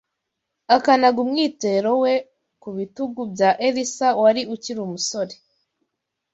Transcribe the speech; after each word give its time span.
akanaga 0.75 1.17
umwitero 1.25 1.91
we 2.03 2.13
ku 2.61 2.69
bitugu 2.77 3.21
bya 3.33 3.49
Elisa 3.67 4.07
wari 4.21 4.41
ukiri 4.53 4.79
umusore 4.87 5.33